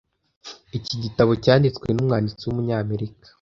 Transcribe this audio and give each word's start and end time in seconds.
Iki 0.77 0.95
gitabo 1.03 1.31
cyanditswe 1.43 1.85
numwanditsi 1.91 2.43
wumunyamerika. 2.45 3.25